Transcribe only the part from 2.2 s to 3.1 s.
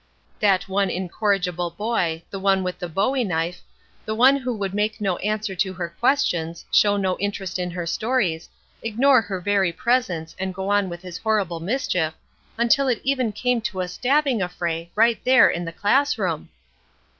the one with the